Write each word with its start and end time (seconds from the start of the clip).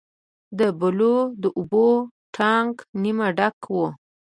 د 0.59 0.61
بلو 0.79 1.15
د 1.41 1.43
اوبو 1.57 1.87
ټانک 2.35 2.75
نیمه 3.01 3.27
ډک 3.37 3.57
و. 3.73 3.75